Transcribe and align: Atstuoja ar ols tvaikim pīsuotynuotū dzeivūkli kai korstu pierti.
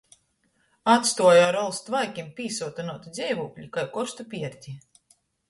Atstuoja 0.93 1.43
ar 1.49 1.57
ols 1.63 1.81
tvaikim 1.89 2.31
pīsuotynuotū 2.39 3.15
dzeivūkli 3.19 3.69
kai 3.77 3.85
korstu 3.95 4.27
pierti. 4.35 4.77